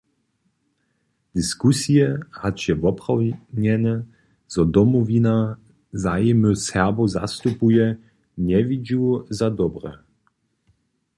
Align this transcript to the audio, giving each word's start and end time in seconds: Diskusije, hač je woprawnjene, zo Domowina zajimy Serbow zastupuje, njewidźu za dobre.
Diskusije, 1.39 2.07
hač 2.37 2.63
je 2.69 2.75
woprawnjene, 2.85 3.93
zo 4.55 4.65
Domowina 4.77 5.35
zajimy 6.05 6.53
Serbow 6.65 7.07
zastupuje, 7.17 7.85
njewidźu 8.47 9.03
za 9.39 9.47
dobre. 9.61 9.91